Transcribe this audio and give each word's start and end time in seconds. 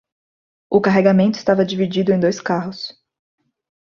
O 0.67 0.81
carregamento 0.81 1.37
estava 1.37 1.63
dividido 1.63 2.11
em 2.11 2.19
dois 2.19 2.41
carros 2.41 2.99